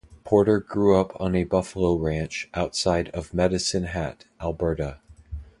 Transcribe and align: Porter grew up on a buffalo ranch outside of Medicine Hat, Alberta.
Porter 0.23 0.59
grew 0.59 0.95
up 0.99 1.11
on 1.21 1.35
a 1.35 1.43
buffalo 1.43 1.93
ranch 1.93 2.49
outside 2.55 3.09
of 3.09 3.35
Medicine 3.35 3.83
Hat, 3.83 4.25
Alberta. 4.41 4.97